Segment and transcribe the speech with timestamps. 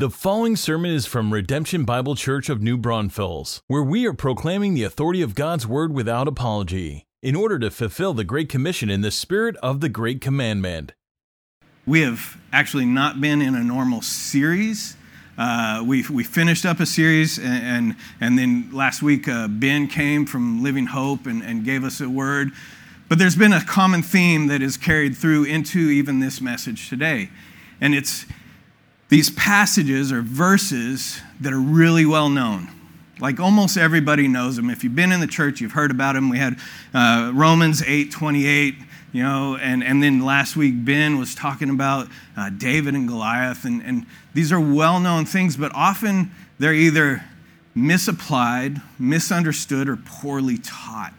[0.00, 4.72] The following sermon is from Redemption Bible Church of New Braunfels, where we are proclaiming
[4.72, 9.02] the authority of God's Word without apology, in order to fulfill the Great Commission in
[9.02, 10.94] the spirit of the Great Commandment.
[11.84, 14.96] We have actually not been in a normal series.
[15.36, 19.86] Uh, we, we finished up a series, and, and, and then last week uh, Ben
[19.86, 22.52] came from Living Hope and, and gave us a word.
[23.10, 27.28] But there's been a common theme that is carried through into even this message today.
[27.82, 28.24] And it's
[29.10, 32.68] these passages or verses that are really well known.
[33.20, 34.70] Like almost everybody knows them.
[34.70, 36.30] If you've been in the church, you've heard about them.
[36.30, 36.58] We had
[36.94, 38.76] uh, Romans 8 28,
[39.12, 43.64] you know, and, and then last week Ben was talking about uh, David and Goliath.
[43.66, 47.22] And, and these are well known things, but often they're either
[47.74, 51.12] misapplied, misunderstood, or poorly taught.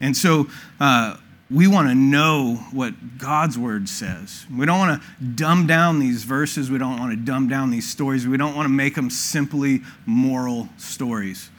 [0.00, 0.46] And so
[0.78, 1.16] uh,
[1.48, 4.46] we want to know what God's word says.
[4.54, 6.70] We don't want to dumb down these verses.
[6.70, 8.26] We don't want to dumb down these stories.
[8.26, 11.50] We don't want to make them simply moral stories.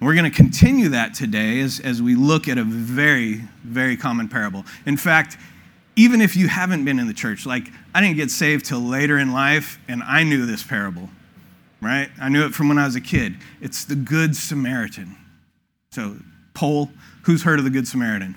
[0.00, 4.28] We're going to continue that today as, as we look at a very, very common
[4.28, 4.64] parable.
[4.86, 5.36] In fact,
[5.94, 9.18] even if you haven't been in the church, like I didn't get saved till later
[9.18, 11.10] in life, and I knew this parable,
[11.80, 12.10] right?
[12.20, 13.36] I knew it from when I was a kid.
[13.60, 15.16] It's the Good Samaritan.
[15.90, 16.16] So,
[16.54, 16.90] poll
[17.22, 18.36] who's heard of the Good Samaritan?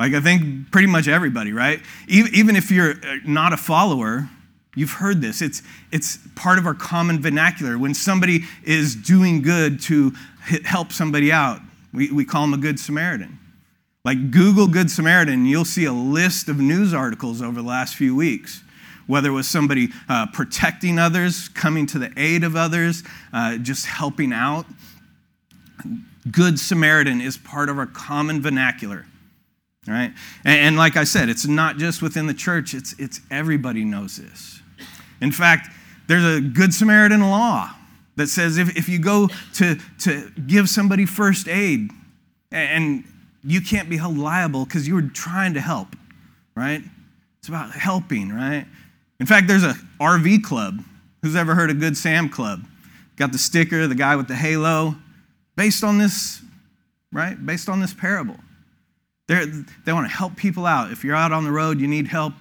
[0.00, 1.78] Like, I think pretty much everybody, right?
[2.08, 4.30] Even if you're uh, not a follower,
[4.74, 5.42] you've heard this.
[5.42, 7.76] It's, it's part of our common vernacular.
[7.76, 10.14] When somebody is doing good to
[10.64, 11.60] help somebody out,
[11.92, 13.38] we, we call them a Good Samaritan.
[14.02, 18.16] Like, Google Good Samaritan, you'll see a list of news articles over the last few
[18.16, 18.64] weeks
[19.06, 23.84] whether it was somebody uh, protecting others, coming to the aid of others, uh, just
[23.86, 24.64] helping out.
[26.30, 29.06] Good Samaritan is part of our common vernacular.
[29.86, 30.12] Right?
[30.44, 34.16] And, and like I said, it's not just within the church, it's, it's everybody knows
[34.16, 34.60] this.
[35.20, 35.68] In fact,
[36.06, 37.70] there's a Good Samaritan law
[38.16, 41.90] that says if, if you go to, to give somebody first aid
[42.50, 43.04] and
[43.42, 45.96] you can't be held liable because you were trying to help,
[46.54, 46.82] right?
[47.38, 48.66] It's about helping, right?
[49.18, 50.82] In fact, there's a RV club.
[51.22, 52.66] Who's ever heard of Good Sam Club?
[53.16, 54.96] Got the sticker, the guy with the halo
[55.56, 56.40] based on this,
[57.12, 57.44] right?
[57.44, 58.36] Based on this parable.
[59.30, 60.90] They're, they want to help people out.
[60.90, 62.32] If you're out on the road, you need help,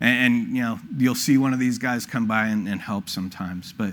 [0.00, 3.10] and, and you know you'll see one of these guys come by and, and help
[3.10, 3.74] sometimes.
[3.74, 3.92] But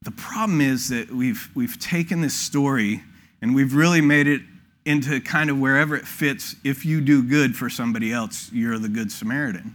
[0.00, 3.02] the problem is that we've we've taken this story
[3.42, 4.40] and we've really made it
[4.86, 6.56] into kind of wherever it fits.
[6.64, 9.74] If you do good for somebody else, you're the good Samaritan.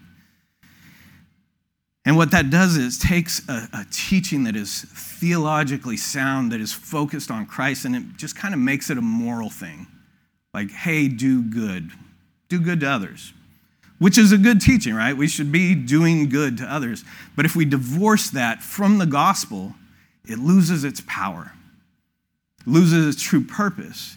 [2.03, 6.73] And what that does is takes a, a, teaching that is theologically sound, that is
[6.73, 9.85] focused on Christ, and it just kind of makes it a moral thing.
[10.55, 11.91] Like, hey, do good.
[12.47, 13.33] Do good to others.
[13.99, 15.16] Which is a good teaching, right?
[15.16, 17.03] We should be doing good to others.
[17.35, 19.75] But if we divorce that from the gospel,
[20.25, 21.51] it loses its power,
[22.66, 24.16] loses its true purpose.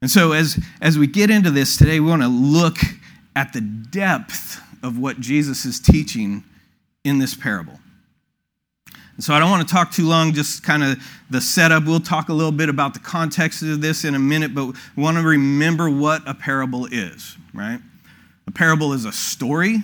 [0.00, 2.76] And so, as, as we get into this today, we want to look
[3.34, 6.44] at the depth of what Jesus is teaching
[7.02, 7.79] in this parable.
[9.20, 10.98] And so I don't want to talk too long, just kind of
[11.28, 11.84] the setup.
[11.84, 15.02] We'll talk a little bit about the context of this in a minute, but we
[15.02, 17.80] want to remember what a parable is, right?
[18.46, 19.80] A parable is a story.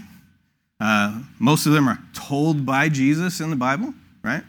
[0.81, 3.93] Uh, most of them are told by Jesus in the Bible,
[4.23, 4.43] right?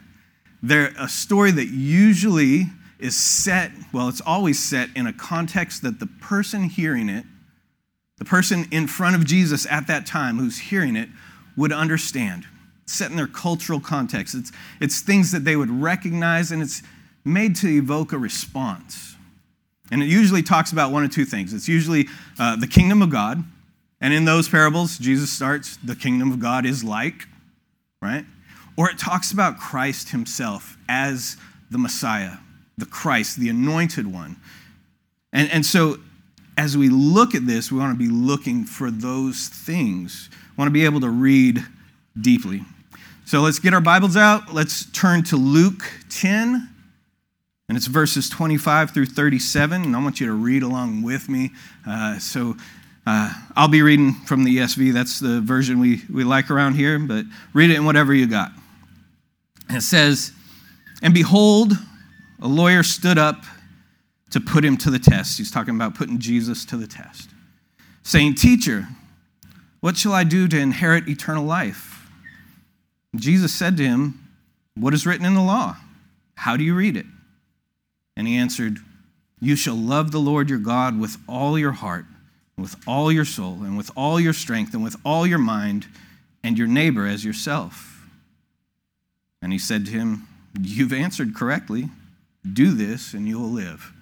[0.62, 2.68] They're a story that usually
[2.98, 7.26] is set, well, it's always set in a context that the person hearing it,
[8.16, 11.10] the person in front of Jesus at that time who's hearing it,
[11.58, 12.46] would understand
[12.88, 14.34] set in their cultural context.
[14.34, 16.82] It's, it's things that they would recognize, and it's
[17.24, 19.16] made to evoke a response.
[19.90, 21.52] And it usually talks about one of two things.
[21.52, 22.06] It's usually
[22.38, 23.44] uh, the kingdom of God,
[24.00, 27.26] and in those parables, Jesus starts, the kingdom of God is like,
[28.00, 28.24] right?
[28.76, 31.36] Or it talks about Christ himself as
[31.70, 32.36] the Messiah,
[32.76, 34.36] the Christ, the anointed one.
[35.32, 35.98] And, and so,
[36.56, 40.28] as we look at this, we want to be looking for those things.
[40.32, 41.64] We want to be able to read
[42.20, 42.62] deeply.
[43.28, 44.54] So let's get our Bibles out.
[44.54, 46.66] Let's turn to Luke 10,
[47.68, 49.82] and it's verses 25 through 37.
[49.82, 51.50] And I want you to read along with me.
[51.86, 52.56] Uh, so
[53.06, 54.94] uh, I'll be reading from the ESV.
[54.94, 58.50] That's the version we, we like around here, but read it in whatever you got.
[59.68, 60.32] And it says,
[61.02, 61.74] And behold,
[62.40, 63.44] a lawyer stood up
[64.30, 65.36] to put him to the test.
[65.36, 67.28] He's talking about putting Jesus to the test,
[68.02, 68.88] saying, Teacher,
[69.80, 71.97] what shall I do to inherit eternal life?
[73.16, 74.28] Jesus said to him,
[74.74, 75.76] What is written in the law?
[76.34, 77.06] How do you read it?
[78.16, 78.78] And he answered,
[79.40, 82.04] You shall love the Lord your God with all your heart,
[82.56, 85.86] with all your soul, and with all your strength, and with all your mind,
[86.42, 88.06] and your neighbor as yourself.
[89.40, 90.26] And he said to him,
[90.60, 91.88] You've answered correctly.
[92.50, 93.92] Do this, and you will live.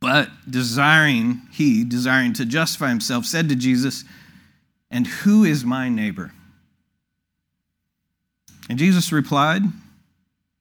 [0.00, 4.04] But desiring, he, desiring to justify himself, said to Jesus,
[4.90, 6.32] And who is my neighbor?
[8.68, 9.62] And Jesus replied,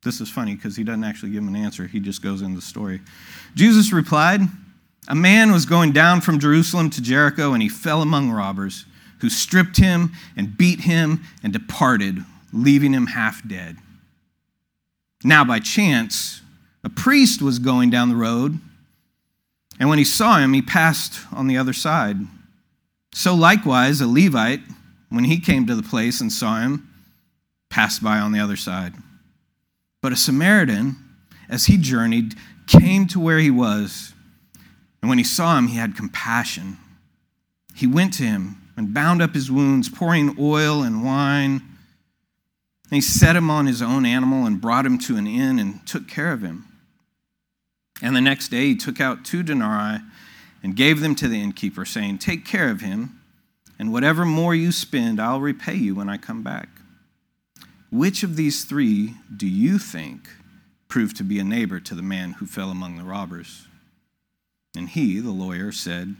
[0.03, 2.55] This is funny because he doesn't actually give him an answer, he just goes into
[2.55, 3.01] the story.
[3.55, 4.41] Jesus replied,
[5.07, 8.85] A man was going down from Jerusalem to Jericho, and he fell among robbers,
[9.19, 13.77] who stripped him and beat him and departed, leaving him half dead.
[15.23, 16.41] Now, by chance,
[16.83, 18.59] a priest was going down the road,
[19.79, 22.17] and when he saw him, he passed on the other side.
[23.13, 24.61] So, likewise, a Levite,
[25.09, 26.87] when he came to the place and saw him,
[27.69, 28.93] passed by on the other side.
[30.01, 30.97] But a Samaritan,
[31.49, 32.35] as he journeyed,
[32.67, 34.13] came to where he was,
[35.01, 36.77] and when he saw him, he had compassion.
[37.75, 41.61] He went to him and bound up his wounds, pouring oil and wine.
[42.85, 45.85] And he set him on his own animal and brought him to an inn and
[45.85, 46.65] took care of him.
[48.01, 50.01] And the next day he took out two denarii
[50.63, 53.21] and gave them to the innkeeper, saying, Take care of him,
[53.77, 56.69] and whatever more you spend, I'll repay you when I come back.
[57.95, 60.27] Which of these three do you think
[60.89, 63.67] proved to be a neighbor to the man who fell among the robbers?
[64.75, 66.17] And he, the lawyer, said,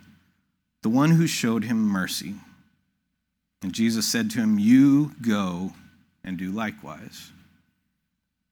[0.84, 2.36] The one who showed him mercy.
[3.62, 5.74] And Jesus said to him, You go
[6.24, 7.34] and do likewise.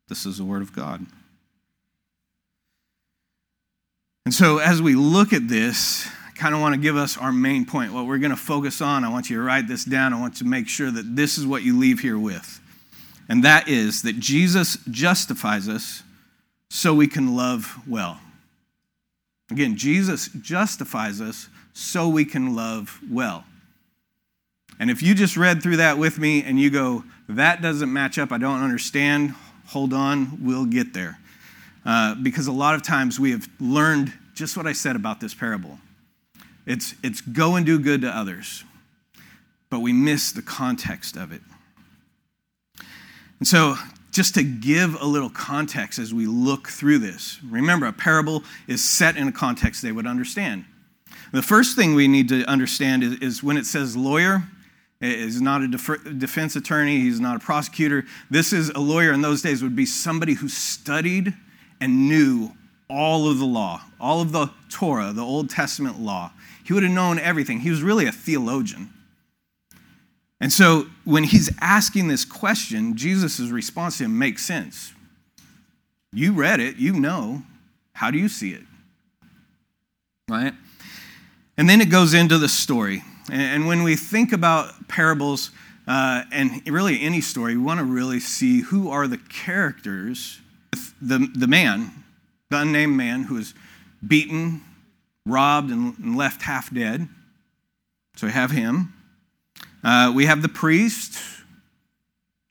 [0.09, 1.05] This is the word of God.
[4.25, 7.31] And so, as we look at this, I kind of want to give us our
[7.31, 7.93] main point.
[7.93, 10.13] What we're going to focus on, I want you to write this down.
[10.13, 12.59] I want to make sure that this is what you leave here with.
[13.29, 16.03] And that is that Jesus justifies us
[16.69, 18.19] so we can love well.
[19.51, 23.45] Again, Jesus justifies us so we can love well.
[24.79, 28.17] And if you just read through that with me and you go, that doesn't match
[28.17, 29.35] up, I don't understand,
[29.67, 31.19] hold on, we'll get there.
[31.85, 35.33] Uh, because a lot of times we have learned just what I said about this
[35.33, 35.77] parable.
[36.65, 38.63] It's, it's go and do good to others,
[39.69, 41.41] but we miss the context of it.
[43.39, 43.75] And so,
[44.11, 48.83] just to give a little context as we look through this, remember, a parable is
[48.83, 50.65] set in a context they would understand.
[51.31, 54.43] The first thing we need to understand is, is when it says lawyer,
[55.01, 58.05] is not a def- defense attorney, he's not a prosecutor.
[58.29, 61.33] This is a lawyer in those days would be somebody who studied
[61.81, 62.51] and knew
[62.89, 66.31] all of the law, all of the Torah, the Old Testament law.
[66.63, 67.61] He would have known everything.
[67.61, 68.92] He was really a theologian.
[70.43, 74.91] And so when he's asking this question, Jesus' response to him makes sense.
[76.11, 77.43] You read it, you know.
[77.93, 78.63] How do you see it?
[80.27, 80.53] Right?
[81.57, 83.03] And then it goes into the story.
[83.31, 85.51] And when we think about parables,
[85.87, 90.41] uh, and really any story, we want to really see who are the characters
[91.01, 92.03] the, the man,
[92.49, 93.53] the unnamed man who was
[94.05, 94.61] beaten,
[95.25, 97.07] robbed, and left half dead.
[98.17, 98.93] So we have him.
[99.83, 101.19] Uh, we have the priest.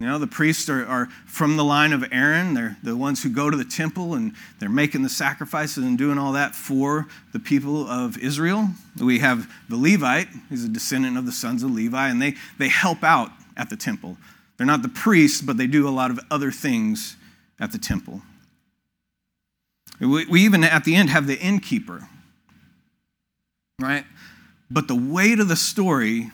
[0.00, 2.54] You know, the priests are, are, from the line of Aaron.
[2.54, 6.18] They're the ones who go to the temple and they're making the sacrifices and doing
[6.18, 8.68] all that for the people of Israel.
[9.00, 10.28] We have the Levite.
[10.50, 13.76] He's a descendant of the sons of Levi, and they, they help out at the
[13.76, 14.16] temple.
[14.56, 17.16] They're not the priests, but they do a lot of other things
[17.60, 18.22] at the temple.
[20.00, 22.08] We, we even at the end have the innkeeper,
[23.80, 24.04] right?
[24.68, 26.32] But the weight of the story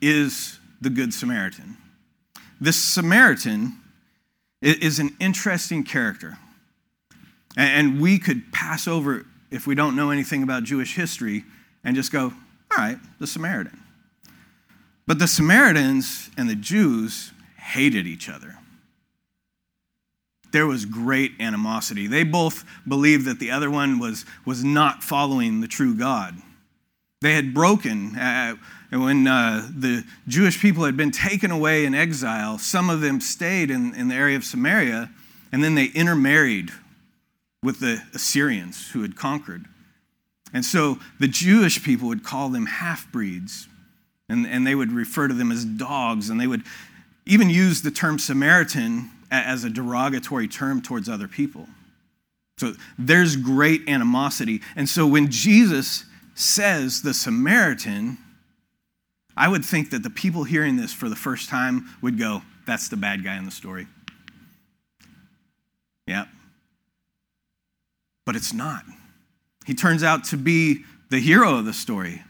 [0.00, 1.76] is the Good Samaritan.
[2.60, 3.78] This Samaritan
[4.62, 6.38] is an interesting character.
[7.56, 11.44] And we could pass over, if we don't know anything about Jewish history,
[11.84, 12.24] and just go,
[12.70, 13.80] all right, the Samaritan.
[15.06, 18.56] But the Samaritans and the Jews hated each other
[20.56, 22.06] there was great animosity.
[22.06, 26.34] They both believed that the other one was, was not following the true God.
[27.20, 28.16] They had broken.
[28.16, 28.56] Uh,
[28.90, 33.70] when uh, the Jewish people had been taken away in exile, some of them stayed
[33.70, 35.10] in, in the area of Samaria,
[35.52, 36.70] and then they intermarried
[37.62, 39.64] with the Assyrians who had conquered.
[40.52, 43.68] And so the Jewish people would call them half breeds,
[44.28, 46.62] and, and they would refer to them as dogs, and they would
[47.26, 51.66] even use the term Samaritan as a derogatory term towards other people.
[52.58, 54.62] So there's great animosity.
[54.76, 58.18] And so when Jesus says the Samaritan,
[59.36, 62.88] I would think that the people hearing this for the first time would go, that's
[62.88, 63.86] the bad guy in the story.
[66.06, 66.26] Yeah.
[68.24, 68.84] But it's not.
[69.66, 72.22] He turns out to be the hero of the story.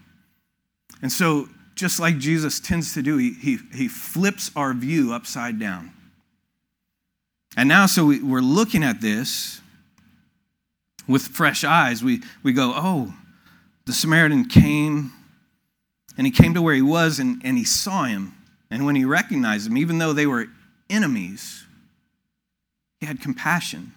[1.03, 5.61] And so, just like Jesus tends to do, he, he, he flips our view upside
[5.61, 5.93] down.
[7.57, 9.61] And now, so we, we're looking at this
[11.07, 12.03] with fresh eyes.
[12.03, 13.15] We, we go, oh,
[13.85, 15.13] the Samaritan came
[16.17, 18.35] and he came to where he was and, and he saw him.
[18.71, 20.47] And when he recognized him, even though they were
[20.89, 21.65] enemies,
[22.99, 23.93] he had compassion.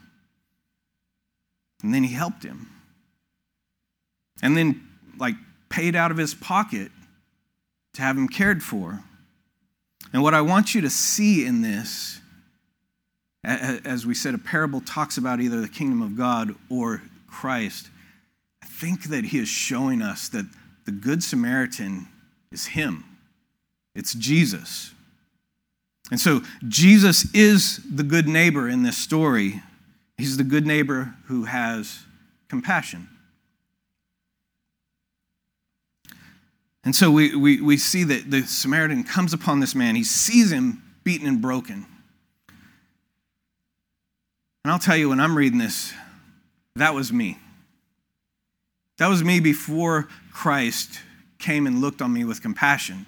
[1.81, 2.67] And then he helped him.
[4.41, 5.35] And then, like,
[5.69, 6.91] paid out of his pocket
[7.93, 9.03] to have him cared for.
[10.13, 12.19] And what I want you to see in this,
[13.43, 17.89] as we said, a parable talks about either the kingdom of God or Christ.
[18.61, 20.45] I think that he is showing us that
[20.89, 22.07] the Good Samaritan
[22.51, 23.03] is him,
[23.93, 24.91] it's Jesus.
[26.09, 29.61] And so Jesus is the good neighbor in this story.
[30.17, 31.99] He's the good neighbor who has
[32.47, 33.07] compassion.
[36.83, 39.95] And so we, we, we see that the Samaritan comes upon this man.
[39.95, 41.85] He sees him beaten and broken.
[44.63, 45.93] And I'll tell you, when I'm reading this,
[46.75, 47.37] that was me.
[48.99, 50.99] That was me before Christ
[51.39, 53.05] came and looked on me with compassion.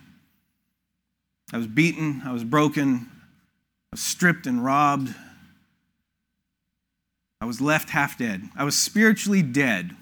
[1.52, 5.14] I was beaten, I was broken, I was stripped and robbed.
[7.42, 8.44] I was left half dead.
[8.56, 9.96] I was spiritually dead.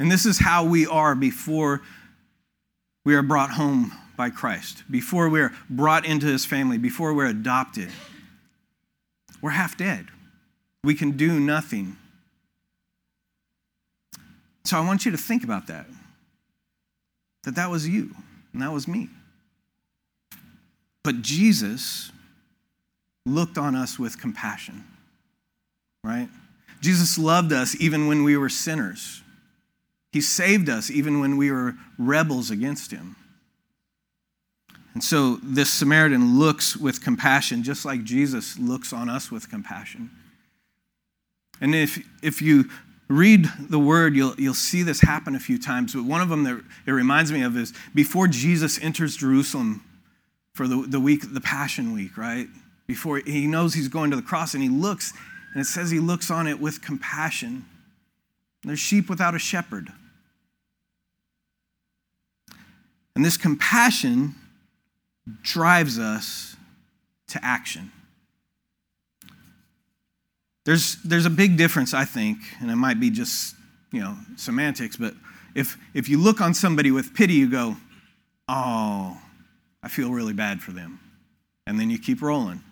[0.00, 1.82] And this is how we are before
[3.04, 7.26] we are brought home by Christ, before we are brought into his family, before we're
[7.26, 7.90] adopted.
[9.40, 10.08] We're half dead.
[10.82, 11.98] We can do nothing.
[14.66, 15.86] So I want you to think about that.
[17.44, 18.14] That that was you
[18.52, 19.08] and that was me.
[21.04, 22.10] But Jesus
[23.24, 24.84] looked on us with compassion,
[26.02, 26.28] right?
[26.80, 29.22] Jesus loved us even when we were sinners.
[30.12, 33.14] He saved us even when we were rebels against him.
[34.94, 40.10] And so this Samaritan looks with compassion, just like Jesus looks on us with compassion.
[41.60, 42.70] And if, if you
[43.08, 45.94] read the word, you'll, you'll see this happen a few times.
[45.94, 49.84] But one of them that it reminds me of is before Jesus enters Jerusalem
[50.54, 52.48] for the, the week, the Passion Week, right?
[52.86, 55.12] Before he knows he's going to the cross and he looks,
[55.52, 57.64] and it says he looks on it with compassion.
[58.62, 59.92] There's sheep without a shepherd.
[63.14, 64.34] And this compassion
[65.42, 66.56] drives us
[67.28, 67.90] to action.
[70.66, 73.54] There's, there's a big difference, I think, and it might be just,
[73.92, 75.14] you know, semantics, but
[75.54, 77.76] if, if you look on somebody with pity, you go,
[78.48, 79.16] oh,
[79.80, 80.98] I feel really bad for them.
[81.68, 82.62] And then you keep rolling,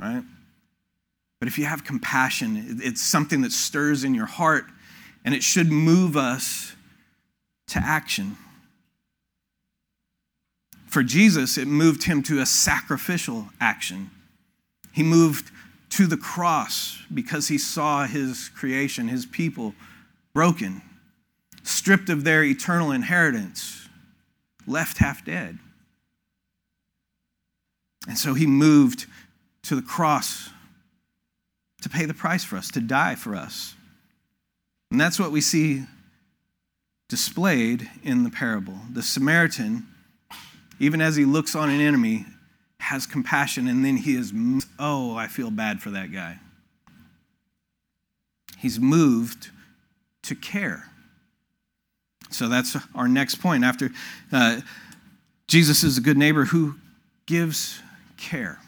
[0.00, 0.24] right?
[1.38, 4.64] But if you have compassion, it's something that stirs in your heart
[5.24, 6.74] and it should move us
[7.68, 8.36] to action.
[10.88, 14.10] For Jesus, it moved him to a sacrificial action.
[14.92, 15.52] He moved
[15.92, 19.74] to the cross because he saw his creation, his people,
[20.32, 20.80] broken,
[21.62, 23.88] stripped of their eternal inheritance,
[24.66, 25.58] left half dead.
[28.08, 29.04] And so he moved
[29.64, 30.48] to the cross
[31.82, 33.74] to pay the price for us, to die for us.
[34.90, 35.84] And that's what we see
[37.10, 38.78] displayed in the parable.
[38.90, 39.86] The Samaritan,
[40.80, 42.24] even as he looks on an enemy,
[42.82, 44.32] has compassion, and then he is,
[44.76, 46.40] oh, I feel bad for that guy.
[48.58, 49.50] He's moved
[50.22, 50.90] to care.
[52.30, 53.62] So that's our next point.
[53.62, 53.90] After
[54.32, 54.62] uh,
[55.46, 56.74] Jesus is a good neighbor who
[57.26, 57.80] gives
[58.16, 58.58] care.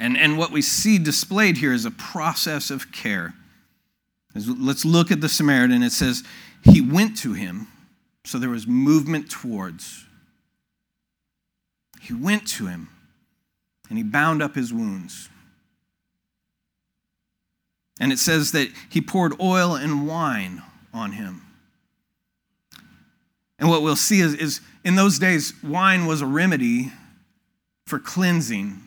[0.00, 3.34] And, and what we see displayed here is a process of care.
[4.34, 5.82] Let's look at the Samaritan.
[5.82, 6.24] It says,
[6.64, 7.68] He went to him,
[8.24, 10.06] so there was movement towards.
[12.02, 12.88] He went to him,
[13.88, 15.28] and he bound up his wounds.
[18.00, 21.42] And it says that he poured oil and wine on him.
[23.60, 26.90] And what we'll see is, is in those days, wine was a remedy
[27.86, 28.80] for cleansing,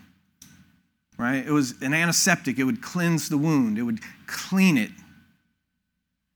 [1.18, 1.48] right?
[1.48, 4.92] It was an antiseptic, it would cleanse the wound, it would clean it.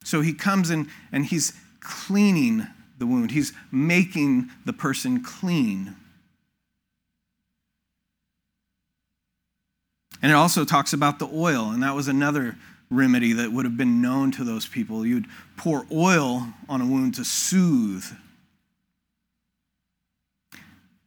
[0.05, 2.65] So he comes in and he's cleaning
[2.97, 5.97] the wound, he's making the person clean.
[10.21, 12.57] And it also talks about the oil, and that was another
[12.89, 15.05] remedy that would have been known to those people.
[15.05, 18.05] You'd pour oil on a wound to soothe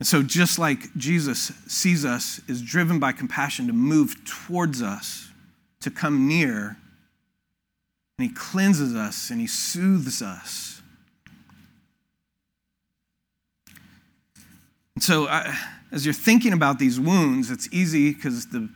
[0.02, 5.30] and so, just like Jesus sees us, is driven by compassion to move towards us,
[5.78, 6.76] to come near,
[8.18, 10.82] and he cleanses us and he soothes us.
[14.96, 15.56] And So, I,
[15.92, 18.68] as you're thinking about these wounds, it's easy because the,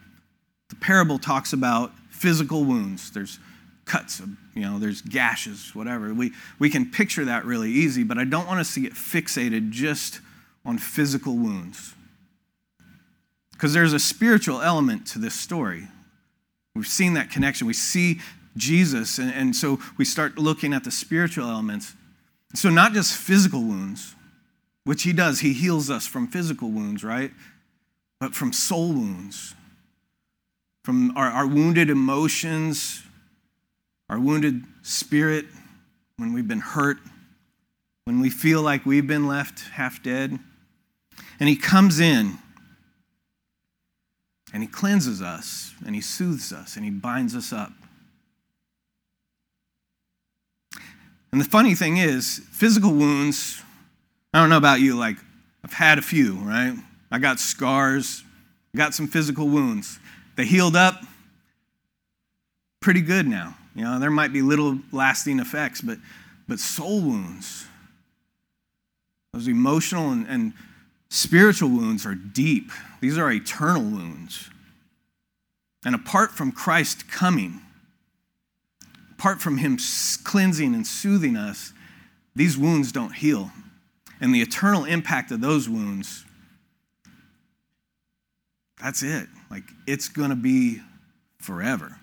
[0.68, 3.11] the parable talks about physical wounds.
[3.11, 3.38] There's
[3.85, 4.20] cuts,
[4.54, 6.12] you know, there's gashes, whatever.
[6.12, 9.70] We, we can picture that really easy, but I don't want us to get fixated
[9.70, 10.20] just
[10.64, 11.94] on physical wounds.
[13.52, 15.88] Because there's a spiritual element to this story.
[16.75, 17.66] We've seen that connection.
[17.66, 18.20] We see
[18.56, 21.94] Jesus, and, and so we start looking at the spiritual elements.
[22.54, 24.14] So, not just physical wounds,
[24.85, 27.32] which he does, he heals us from physical wounds, right?
[28.20, 29.54] But from soul wounds,
[30.86, 33.02] from our, our wounded emotions,
[34.08, 35.44] our wounded spirit,
[36.16, 36.98] when we've been hurt,
[38.04, 40.38] when we feel like we've been left half dead.
[41.40, 42.38] And he comes in
[44.52, 47.72] and he cleanses us and he soothes us and he binds us up.
[51.32, 53.60] And the funny thing is, physical wounds,
[54.32, 55.16] I don't know about you, like
[55.64, 56.76] I've had a few, right?
[57.10, 58.22] I got scars,
[58.76, 59.98] got some physical wounds.
[60.36, 61.02] They healed up
[62.80, 63.56] pretty good now.
[63.74, 65.98] You know, there might be little lasting effects, but
[66.48, 67.66] but soul wounds,
[69.32, 70.52] those emotional and, and
[71.08, 74.50] Spiritual wounds are deep, these are eternal wounds.
[75.82, 77.62] And apart from Christ coming,
[79.12, 79.78] apart from Him
[80.24, 81.72] cleansing and soothing us,
[82.34, 83.50] these wounds don't heal.
[84.20, 86.25] And the eternal impact of those wounds,
[88.80, 89.28] that's it.
[89.50, 90.80] Like, it's going to be
[91.38, 91.99] forever.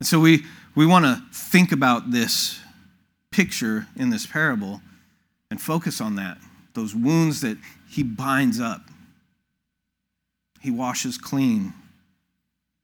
[0.00, 0.44] And so we,
[0.74, 2.60] we want to think about this
[3.30, 4.80] picture in this parable
[5.50, 6.38] and focus on that
[6.78, 7.58] those wounds that
[7.88, 8.82] he binds up.
[10.60, 11.72] He washes clean.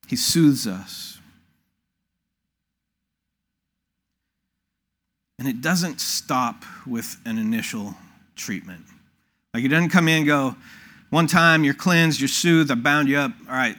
[0.08, 1.18] He soothes us.
[5.38, 7.94] And it doesn't stop with an initial
[8.34, 8.84] treatment.
[9.52, 10.56] Like he doesn't come in and go,
[11.14, 13.76] one time you're cleansed, you're soothed, I bound you up, all right,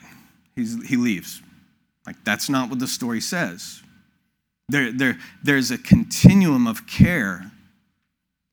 [0.55, 1.41] he's, he leaves.
[2.07, 3.83] Like that's not what the story says.
[4.69, 7.51] There, there, there's a continuum of care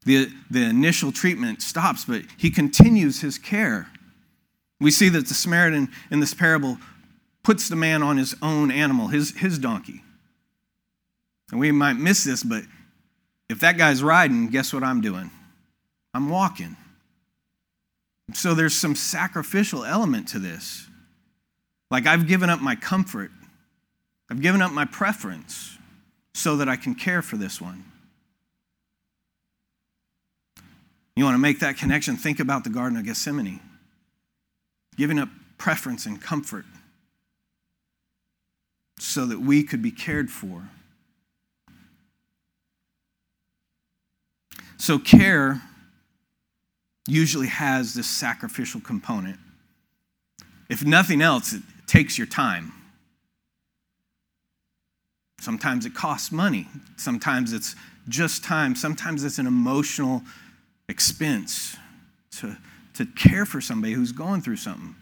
[0.05, 3.89] the, the initial treatment stops, but he continues his care.
[4.81, 6.79] We see that the Samaritan in this parable
[7.45, 10.03] puts the man on his own animal, his, his donkey.
[11.53, 12.65] And we might miss this, but
[13.49, 15.31] if that guy's riding, guess what I'm doing?
[16.15, 16.77] I'm walking.
[18.35, 20.89] So there's some sacrificial element to this.
[21.91, 23.31] Like I've given up my comfort,
[24.31, 25.77] I've given up my preference
[26.35, 27.85] so that I can care for this one.
[31.15, 32.17] You want to make that connection?
[32.17, 33.61] Think about the Garden of Gethsemane.
[34.97, 36.65] Giving up preference and comfort
[38.99, 40.71] so that we could be cared for.
[44.79, 45.63] So, care
[47.07, 49.39] usually has this sacrificial component.
[50.69, 52.73] If nothing else, it takes your time.
[55.41, 56.69] Sometimes it costs money.
[56.97, 57.75] Sometimes it's
[58.09, 58.77] just time.
[58.77, 60.23] Sometimes it's an emotional
[60.89, 61.77] expense
[62.39, 62.57] to,
[62.95, 64.95] to care for somebody who's going through something.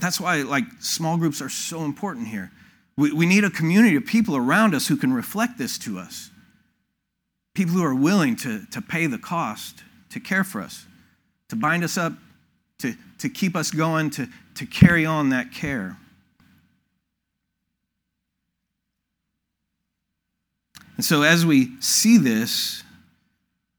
[0.00, 2.50] That's why, like, small groups are so important here.
[2.96, 6.30] We, we need a community of people around us who can reflect this to us.
[7.54, 9.82] People who are willing to, to pay the cost
[10.14, 10.86] to care for us,
[11.48, 12.12] to bind us up,
[12.78, 15.96] to, to keep us going, to, to carry on that care.
[20.94, 22.84] And so, as we see this,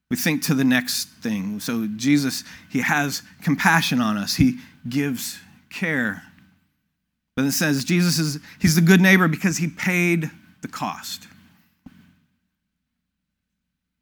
[0.09, 1.61] we think to the next thing.
[1.61, 4.35] So Jesus, he has compassion on us.
[4.35, 6.23] He gives care.
[7.37, 10.29] But it says Jesus is he's the good neighbor because he paid
[10.61, 11.27] the cost.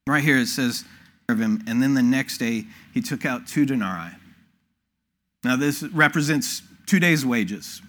[0.08, 0.84] Right here it says
[1.30, 4.12] of him, and then the next day he took out two denarii.
[5.44, 7.82] Now this represents two days' wages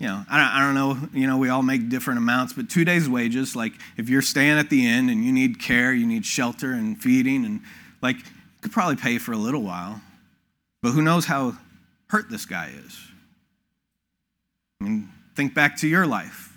[0.00, 2.68] you know, I don't, I don't know, you know, we all make different amounts, but
[2.68, 6.06] two days' wages, like if you're staying at the inn and you need care, you
[6.06, 7.60] need shelter and feeding, and
[8.02, 8.22] like, you
[8.60, 10.00] could probably pay for a little while.
[10.82, 11.56] But who knows how
[12.08, 12.98] hurt this guy is?
[14.80, 16.52] I mean, think back to your life.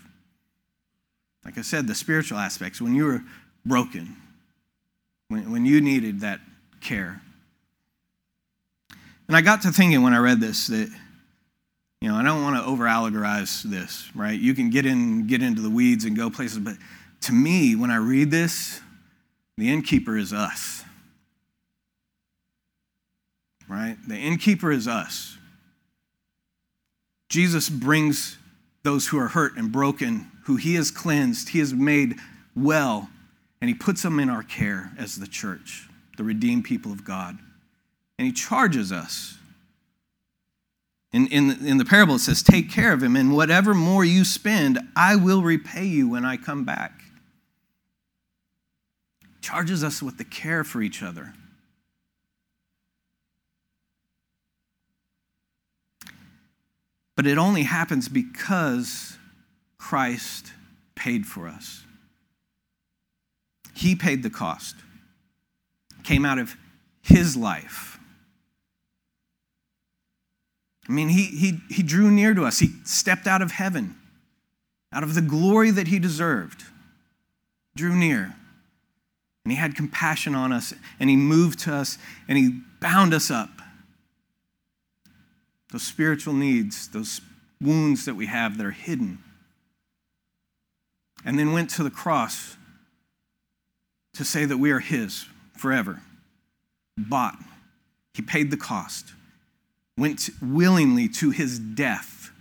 [1.46, 3.24] Like I said, the spiritual aspects, when you were
[3.66, 4.18] broken,
[5.30, 6.40] when, when you needed that
[6.82, 7.22] care.
[9.28, 10.90] And I got to thinking when I read this that
[12.02, 14.40] you know, I don't want to over allegorize this, right?
[14.40, 16.76] You can get in, get into the weeds and go places, but
[17.22, 18.80] to me, when I read this,
[19.58, 20.84] the innkeeper is us.
[23.68, 23.98] Right?
[24.08, 25.38] The innkeeper is us.
[27.30, 28.38] Jesus brings
[28.84, 32.16] those who are hurt and broken, who he has cleansed, he has made
[32.56, 33.10] well,
[33.62, 37.38] and he puts them in our care as the church, the redeemed people of God.
[38.18, 39.38] And he charges us.
[41.14, 44.24] In, in, in the parable, it says, Take care of him, and whatever more you
[44.24, 47.02] spend, I will repay you when I come back.
[49.42, 51.34] Charges us with the care for each other.
[57.16, 59.18] But it only happens because
[59.80, 60.52] Christ
[60.94, 61.87] paid for us.
[63.78, 64.76] He paid the cost,
[66.04, 66.56] came out of
[67.04, 68.00] his life.
[70.90, 73.96] I mean, he, he, he drew near to us, he stepped out of heaven,
[74.92, 76.64] out of the glory that he deserved,
[77.76, 78.36] drew near.
[79.46, 83.30] And he had compassion on us, and he moved to us, and he bound us
[83.30, 83.50] up
[85.72, 87.22] those spiritual needs, those
[87.62, 89.20] wounds that we have that are hidden.
[91.24, 92.58] And then went to the cross
[94.18, 95.26] to say that we are His
[95.56, 96.02] forever,
[96.98, 97.38] bought.
[98.14, 99.14] He paid the cost,
[99.98, 102.32] went willingly to His death,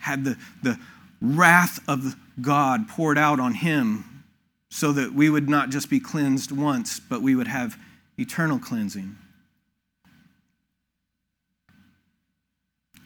[0.00, 0.78] had the, the
[1.20, 4.24] wrath of God poured out on Him
[4.68, 7.78] so that we would not just be cleansed once, but we would have
[8.18, 9.16] eternal cleansing.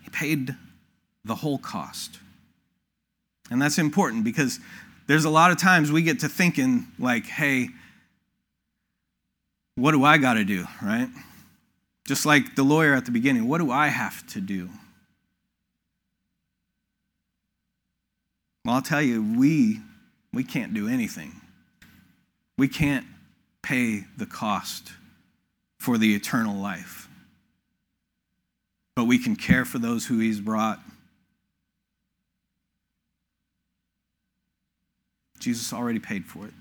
[0.03, 0.57] He paid
[1.23, 2.19] the whole cost.
[3.51, 4.59] And that's important because
[5.09, 7.69] there's a lot of times we get to thinking, like, hey,
[9.75, 11.09] what do I got to do, right?
[12.07, 14.69] Just like the lawyer at the beginning, what do I have to do?
[18.65, 19.81] Well, I'll tell you, we,
[20.33, 21.41] we can't do anything.
[22.57, 23.07] We can't
[23.63, 24.93] pay the cost
[25.81, 27.09] for the eternal life
[28.99, 30.81] but we can care for those who He's brought.
[35.39, 36.55] Jesus already paid for it.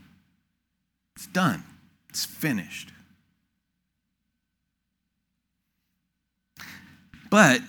[1.16, 1.64] It's done,
[2.10, 2.92] it's finished.
[7.30, 7.62] But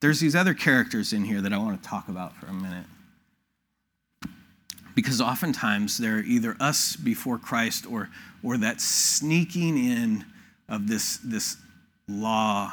[0.00, 2.86] there's these other characters in here that I want to talk about for a minute.
[4.94, 8.10] Because oftentimes they're either us before Christ or,
[8.44, 10.24] or that sneaking in
[10.68, 11.56] of this, this
[12.06, 12.72] law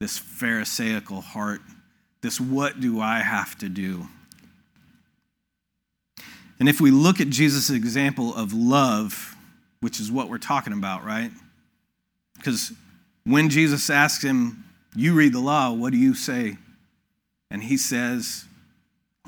[0.00, 1.60] this Pharisaical heart,
[2.22, 4.08] this what do I have to do?
[6.60, 9.34] And if we look at Jesus' example of love,
[9.80, 11.32] which is what we're talking about, right?
[12.36, 12.72] Because
[13.24, 16.58] when Jesus asks him, You read the law, what do you say?
[17.50, 18.44] And he says,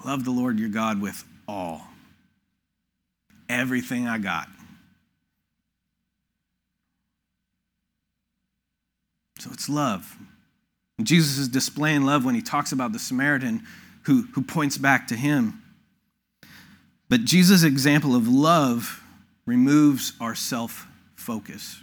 [0.05, 1.88] Love the Lord your God with all,
[3.49, 4.49] everything I got.
[9.38, 10.16] So it's love.
[11.03, 13.64] Jesus is displaying love when he talks about the Samaritan
[14.03, 15.62] who, who points back to him.
[17.12, 19.05] But Jesus' example of love
[19.44, 21.79] removes our self focus.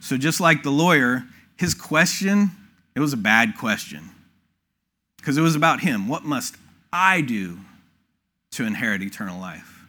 [0.00, 1.24] So, just like the lawyer,
[1.58, 2.50] his question,
[2.94, 4.08] it was a bad question
[5.18, 6.08] because it was about him.
[6.08, 6.56] What must
[6.90, 7.58] I do
[8.52, 9.84] to inherit eternal life?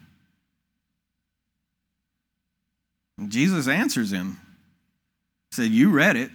[3.16, 4.38] And Jesus answers him
[5.52, 6.30] said, You read it.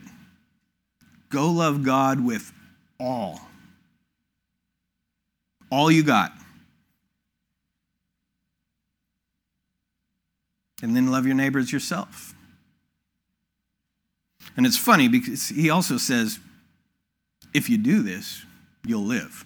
[1.30, 2.52] Go love God with
[3.00, 3.40] all.
[5.70, 6.32] All you got.
[10.82, 12.34] And then love your neighbors yourself.
[14.58, 16.40] And it's funny because he also says,
[17.54, 18.44] if you do this,
[18.86, 19.46] you'll live.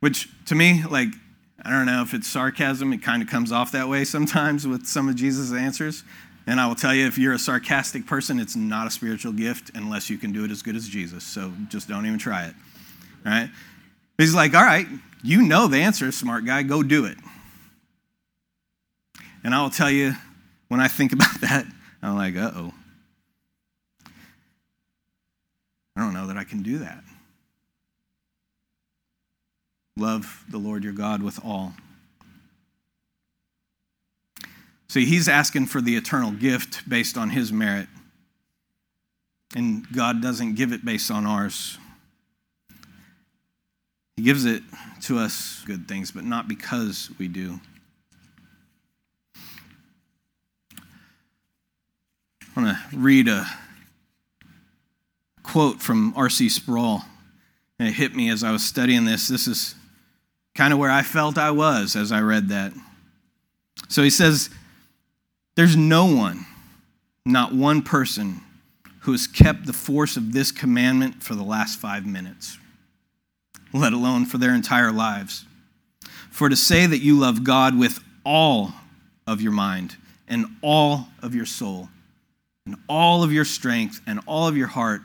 [0.00, 1.08] Which to me, like,
[1.62, 4.86] I don't know if it's sarcasm, it kind of comes off that way sometimes with
[4.86, 6.02] some of Jesus' answers.
[6.46, 9.70] And I will tell you, if you're a sarcastic person, it's not a spiritual gift
[9.74, 11.22] unless you can do it as good as Jesus.
[11.22, 12.54] So just don't even try it.
[13.26, 13.50] All right?
[14.20, 14.86] He's like, all right,
[15.22, 17.18] you know the answer, smart guy, go do it.
[19.42, 20.14] And I will tell you,
[20.68, 21.66] when I think about that,
[22.02, 22.74] I'm like, uh oh.
[25.96, 27.02] I don't know that I can do that.
[29.96, 31.74] Love the Lord your God with all
[34.90, 37.86] See, he's asking for the eternal gift based on his merit.
[39.54, 41.78] And God doesn't give it based on ours.
[44.16, 44.62] He gives it
[45.02, 47.60] to us good things, but not because we do.
[52.56, 53.46] I want to read a
[55.42, 56.48] quote from R.C.
[56.48, 57.02] Sproul.
[57.78, 59.26] And it hit me as I was studying this.
[59.28, 59.74] This is
[60.54, 62.72] kind of where I felt I was as I read that.
[63.88, 64.50] So he says,
[65.54, 66.46] there's no one,
[67.24, 68.42] not one person,
[69.00, 72.58] who has kept the force of this commandment for the last five minutes,
[73.72, 75.44] let alone for their entire lives.
[76.30, 78.72] For to say that you love God with all
[79.26, 79.96] of your mind
[80.28, 81.88] and all of your soul
[82.66, 85.02] and all of your strength and all of your heart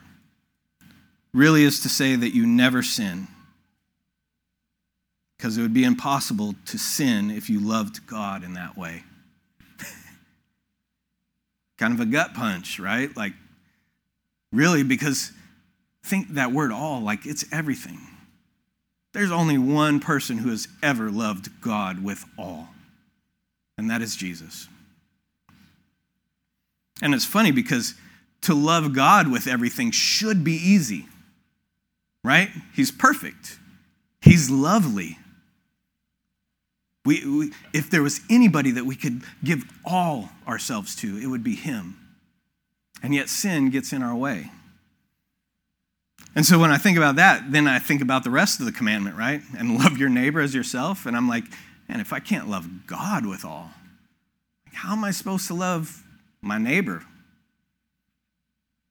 [1.34, 3.28] really is to say that you never sin.
[5.38, 9.04] Because it would be impossible to sin if you loved God in that way.
[11.78, 13.15] kind of a gut punch, right?
[13.17, 13.34] Like,
[14.51, 15.32] really, because
[16.04, 17.99] think that word all, like it's everything.
[19.15, 22.67] There's only one person who has ever loved God with all,
[23.78, 24.67] and that is Jesus.
[27.01, 27.95] And it's funny because
[28.41, 31.06] to love God with everything should be easy,
[32.25, 32.49] right?
[32.73, 33.58] He's perfect,
[34.19, 35.17] He's lovely.
[37.06, 41.43] We, we, if there was anybody that we could give all ourselves to, it would
[41.43, 41.95] be Him.
[43.01, 44.51] And yet sin gets in our way.
[46.35, 48.73] And so when I think about that, then I think about the rest of the
[48.73, 49.41] commandment, right?
[49.57, 51.05] And love your neighbor as yourself.
[51.05, 51.45] And I'm like,
[51.87, 53.71] man, if I can't love God with all,
[54.73, 56.03] how am I supposed to love
[56.41, 57.03] my neighbor?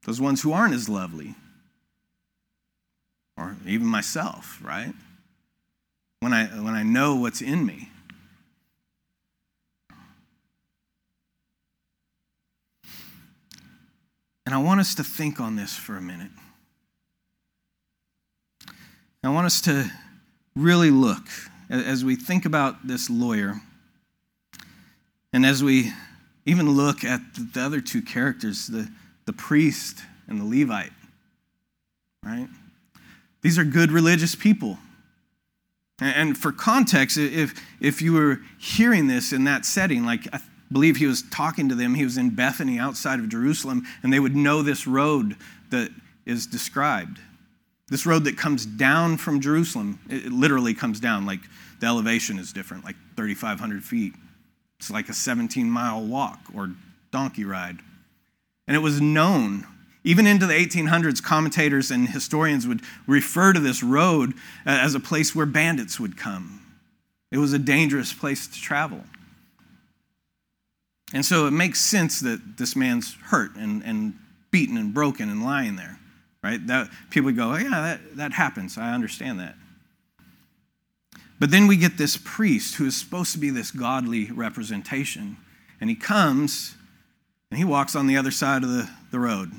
[0.06, 1.34] Those ones who aren't as lovely.
[3.36, 4.94] Or even myself, right?
[6.20, 7.90] When I, when I know what's in me.
[14.46, 16.30] And I want us to think on this for a minute.
[19.24, 19.90] I want us to
[20.54, 21.26] really look
[21.70, 23.54] as we think about this lawyer
[25.32, 25.92] and as we
[26.44, 28.90] even look at the other two characters, the,
[29.24, 30.92] the priest and the Levite,
[32.22, 32.48] right?
[33.40, 34.76] These are good religious people.
[36.02, 40.96] And for context, if, if you were hearing this in that setting, like I believe
[40.96, 44.36] he was talking to them, he was in Bethany outside of Jerusalem, and they would
[44.36, 45.36] know this road
[45.70, 45.90] that
[46.26, 47.20] is described.
[47.88, 51.40] This road that comes down from Jerusalem, it literally comes down, like
[51.80, 54.14] the elevation is different, like 3,500 feet.
[54.78, 56.70] It's like a 17 mile walk or
[57.10, 57.78] donkey ride.
[58.66, 59.66] And it was known,
[60.02, 64.32] even into the 1800s, commentators and historians would refer to this road
[64.64, 66.60] as a place where bandits would come.
[67.30, 69.04] It was a dangerous place to travel.
[71.12, 74.18] And so it makes sense that this man's hurt and, and
[74.50, 75.98] beaten and broken and lying there,
[76.44, 76.64] right?
[76.66, 78.76] That, people go, oh, yeah, that, that happens.
[78.76, 79.56] I understand that.
[81.40, 85.38] But then we get this priest who is supposed to be this godly representation.
[85.80, 86.76] And he comes
[87.50, 89.50] and he walks on the other side of the, the road.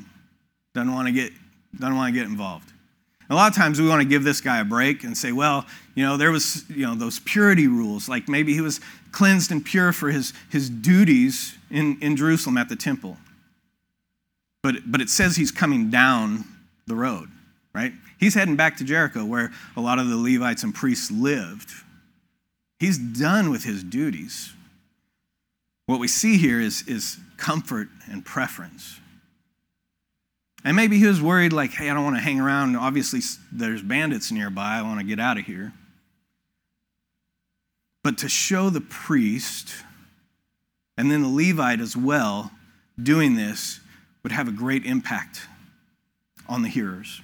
[0.74, 1.34] Doesn't want to get
[1.78, 2.72] doesn't want to get involved.
[3.30, 5.66] A lot of times we want to give this guy a break and say, well,
[5.94, 8.08] you know, there was, you know, those purity rules.
[8.08, 8.80] Like maybe he was
[9.12, 13.18] cleansed and pure for his, his duties in, in Jerusalem at the temple.
[14.64, 16.46] But, but it says he's coming down
[16.88, 17.30] the road,
[17.74, 17.94] right?
[18.20, 21.72] He's heading back to Jericho where a lot of the Levites and priests lived.
[22.80, 24.54] He's done with his duties.
[25.86, 29.00] What we see here is, is comfort and preference.
[30.64, 32.76] And maybe he was worried, like, hey, I don't want to hang around.
[32.76, 33.22] Obviously,
[33.52, 34.78] there's bandits nearby.
[34.78, 35.74] I want to get out of here.
[38.04, 39.74] But to show the priest
[40.98, 42.52] and then the Levite as well
[43.02, 43.80] doing this
[44.24, 45.42] would have a great impact
[46.48, 47.22] on the hearers.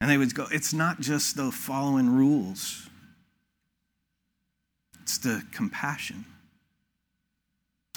[0.00, 2.88] And they would go, it's not just the following rules,
[5.02, 6.24] it's the compassion.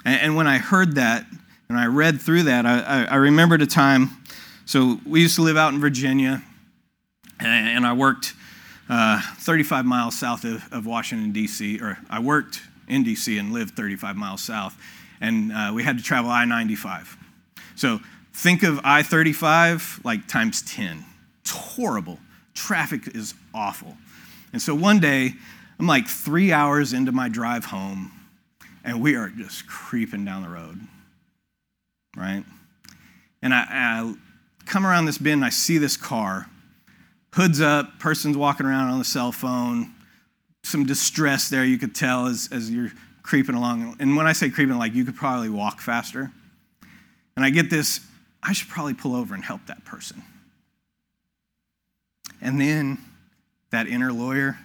[0.04, 1.28] And, when I heard that,
[1.70, 4.10] and I read through that, I, I, I remembered a time.
[4.66, 6.42] So we used to live out in Virginia,
[7.40, 8.34] and, and I worked
[8.90, 13.38] uh, 35 miles south of, of Washington, D.C., or I worked in D.C.
[13.38, 14.76] and lived 35 miles south,
[15.20, 17.16] and uh, we had to travel I 95.
[17.76, 18.00] So
[18.34, 21.06] think of I 35 like times 10.
[21.42, 22.20] It's horrible.
[22.54, 23.98] Traffic is awful.
[24.54, 25.34] And so one day,
[25.80, 28.12] I'm like three hours into my drive home,
[28.84, 30.80] and we are just creeping down the road
[32.16, 32.44] right?
[33.42, 34.14] And I, I
[34.66, 36.48] come around this bend, and I see this car,
[37.34, 39.94] hoods up, person's walking around on the cell phone,
[40.64, 42.92] some distress there you could tell as, as you're
[43.24, 43.96] creeping along.
[44.00, 46.32] And when I say creeping, like you could probably walk faster.
[47.36, 48.02] And I get this,
[48.44, 50.24] I should probably pull over and help that person.
[52.42, 52.98] And then
[53.72, 54.58] that inner lawyer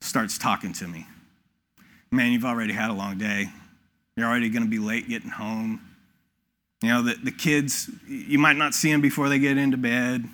[0.00, 1.06] starts talking to me.
[2.10, 3.48] Man, you've already had a long day.
[4.16, 5.80] You're already going to be late getting home.
[6.82, 10.24] You know, the, the kids, you might not see them before they get into bed.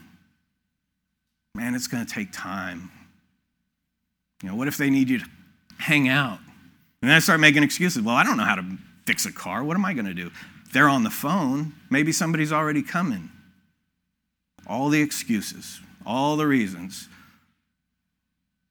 [1.54, 2.90] Man, it's going to take time.
[4.42, 5.26] You know, what if they need you to
[5.78, 6.38] hang out?
[7.02, 8.02] And then I start making excuses.
[8.02, 8.64] Well, I don't know how to
[9.06, 9.64] fix a car.
[9.64, 10.30] What am I going to do?
[10.76, 11.72] They're on the phone.
[11.88, 13.30] Maybe somebody's already coming.
[14.66, 17.08] All the excuses, all the reasons.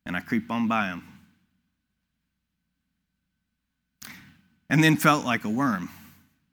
[0.05, 1.03] and I creep on by them.
[4.69, 5.89] And then felt like a worm.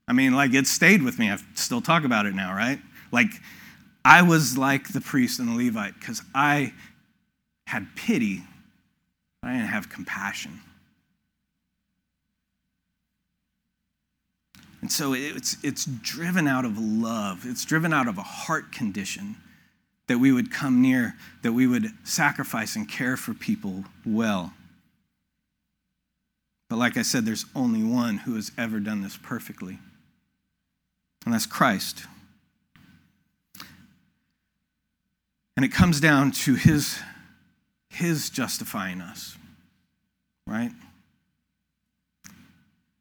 [0.09, 1.31] I mean, like it stayed with me.
[1.31, 2.79] I still talk about it now, right?
[3.11, 3.33] Like
[4.07, 6.73] I was like the priest and the Levite because I
[7.67, 8.41] had pity,
[9.43, 10.62] but I didn't have compassion.
[14.83, 19.37] And so it's, it's driven out of love, it's driven out of a heart condition
[20.09, 24.53] that we would come near, that we would sacrifice and care for people well.
[26.68, 29.79] But like I said, there's only one who has ever done this perfectly,
[31.25, 32.05] and that's Christ.
[35.57, 36.99] And it comes down to his,
[37.88, 39.37] his justifying us,
[40.47, 40.73] right?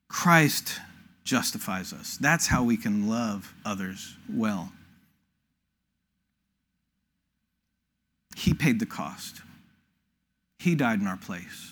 [0.10, 0.80] Christ
[1.23, 2.17] justifies us.
[2.17, 4.71] That's how we can love others well.
[8.36, 9.41] He paid the cost,
[10.60, 11.71] He died in our place.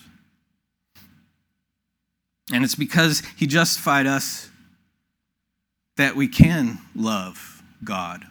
[2.51, 4.49] And it's because He justified us
[5.97, 8.25] that we can love God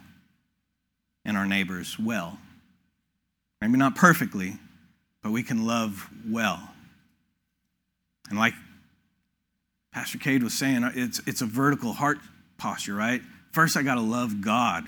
[1.24, 2.38] and our neighbors well.
[3.60, 4.58] Maybe not perfectly,
[5.22, 6.70] but we can love well.
[8.30, 8.54] And like
[9.92, 12.18] Pastor Cade was saying, uh, it's, it's a vertical heart
[12.58, 13.22] posture, right?
[13.52, 14.86] First, I got to love God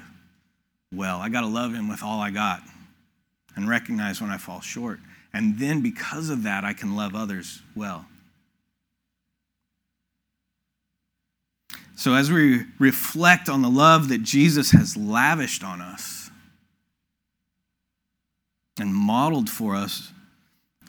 [0.93, 1.19] well.
[1.19, 2.63] I got to love Him with all I got
[3.57, 5.01] and recognize when I fall short.
[5.33, 8.07] And then, because of that, I can love others well.
[11.95, 16.31] So, as we reflect on the love that Jesus has lavished on us
[18.79, 20.13] and modeled for us,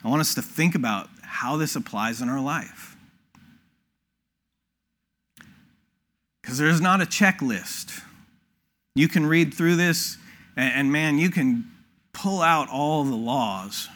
[0.02, 2.91] I want us to think about how this applies in our life.
[6.42, 8.02] Because there's not a checklist.
[8.94, 10.18] You can read through this,
[10.56, 11.70] and, and, man, you can
[12.12, 13.88] pull out all the laws.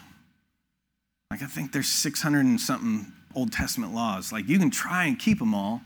[1.29, 4.31] Like, I think there's 600 and something Old Testament laws.
[4.31, 5.81] Like, you can try and keep them all.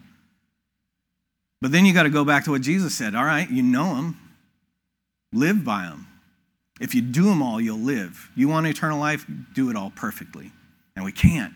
[1.62, 3.15] But then you got to go back to what Jesus said.
[3.15, 4.19] All right, you know them,
[5.34, 6.08] live by them.
[6.80, 8.32] If you do them all, you'll live.
[8.36, 9.26] You want eternal life?
[9.54, 10.52] Do it all perfectly.
[10.95, 11.54] And we can't.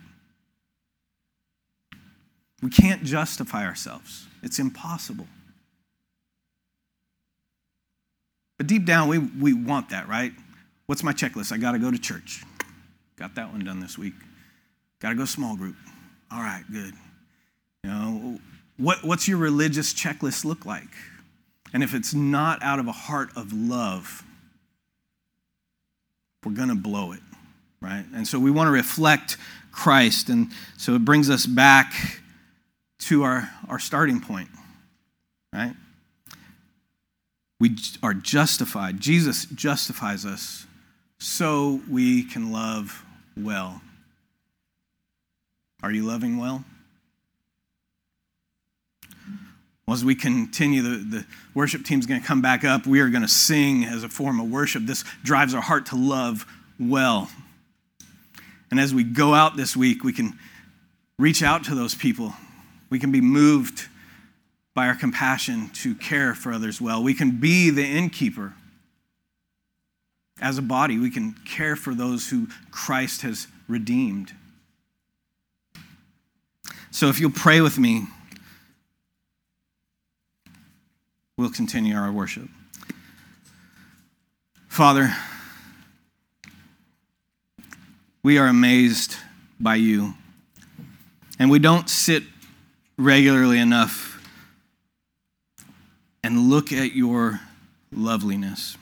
[2.62, 4.28] We can't justify ourselves.
[4.46, 5.28] It's impossible.
[8.58, 10.32] But deep down, we, we want that, right?
[10.86, 11.52] What's my checklist?
[11.52, 12.44] I got to go to church.
[13.18, 14.14] Got that one done this week.
[15.02, 15.76] Got to go small group.
[16.32, 16.94] All right, good.
[17.84, 18.40] You know,
[18.78, 20.90] what, what's your religious checklist look like?
[21.74, 24.24] And if it's not out of a heart of love,
[26.46, 27.22] we're going to blow it,
[27.82, 28.06] right?
[28.14, 29.38] And so we want to reflect
[29.72, 30.30] Christ.
[30.30, 32.22] And so it brings us back
[33.00, 34.50] to our, our starting point,
[35.54, 35.74] right?
[37.60, 39.00] We are justified.
[39.00, 40.66] Jesus justifies us
[41.18, 43.04] so we can love
[43.38, 43.82] well.
[45.82, 46.64] Are you loving well?
[49.88, 52.88] Well, as we continue, the, the worship team's going to come back up.
[52.88, 54.84] We are going to sing as a form of worship.
[54.86, 56.46] This drives our heart to love
[56.80, 57.30] well.
[58.72, 60.40] And as we go out this week, we can
[61.20, 62.34] reach out to those people
[62.90, 63.88] we can be moved
[64.74, 67.02] by our compassion to care for others well.
[67.02, 68.54] We can be the innkeeper.
[70.42, 74.34] As a body, we can care for those who Christ has redeemed.
[76.92, 78.08] So if you'll pray with me,
[81.38, 82.50] we'll continue our worship.
[84.68, 85.16] Father,
[88.24, 89.16] we are amazed
[89.60, 90.16] by you.
[91.40, 92.24] And we don't sit
[92.98, 94.16] regularly enough
[96.24, 97.42] and look at your
[97.92, 98.78] loveliness.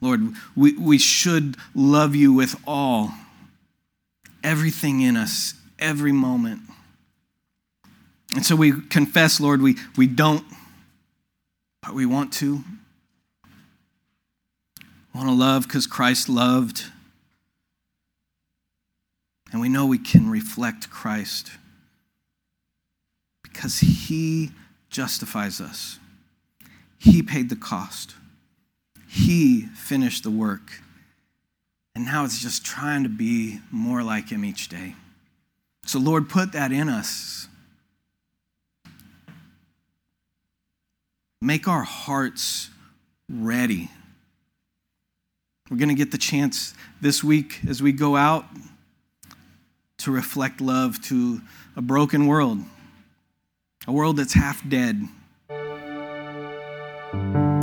[0.00, 3.12] Lord, we, we should love you with all,
[4.42, 6.60] everything in us, every moment.
[8.34, 10.44] And so we confess, Lord, we, we don't,
[11.80, 12.64] but we want to.
[15.14, 16.84] We want to love because Christ loved.
[19.52, 21.52] And we know we can reflect Christ
[23.42, 24.50] because he
[24.90, 25.98] justifies us.
[26.98, 28.14] He paid the cost.
[29.08, 30.80] He finished the work.
[31.94, 34.94] And now it's just trying to be more like him each day.
[35.86, 37.46] So, Lord, put that in us.
[41.40, 42.70] Make our hearts
[43.28, 43.90] ready.
[45.70, 48.46] We're going to get the chance this week as we go out
[49.98, 51.40] to reflect love to
[51.76, 52.58] a broken world,
[53.86, 55.08] a world that's half dead.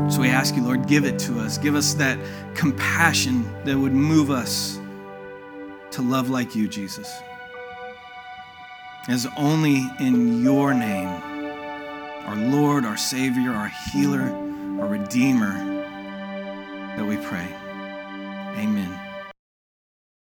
[0.10, 1.58] So we ask you, Lord, give it to us.
[1.58, 2.20] Give us that
[2.56, 4.80] compassion that would move us
[5.92, 7.22] to love like you, Jesus.
[9.08, 11.08] As only in your name,
[12.28, 14.22] our Lord, our Savior, our healer,
[14.82, 15.54] our Redeemer,
[16.98, 17.48] that we pray.
[18.58, 19.11] Amen.